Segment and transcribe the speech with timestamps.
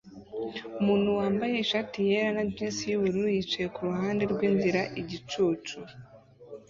[0.79, 5.77] Umuntu wambaye ishati yera na jinsi yubururu yicaye kuruhande rwinzira igicucu